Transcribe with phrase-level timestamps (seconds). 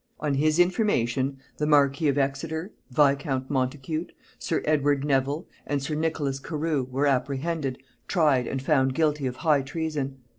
[0.19, 6.39] On his information, the marquis of Exeter, viscount Montacute, sir Edward Nevil, and sir Nicholas
[6.39, 7.77] Carew, were apprehended,
[8.07, 10.17] tried and found guilty of high treason.